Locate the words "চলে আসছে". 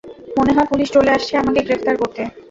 0.95-1.33